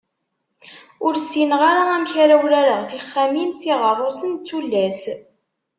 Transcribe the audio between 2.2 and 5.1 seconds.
ara urareɣ tixxamin s yiɣerrusen d tullas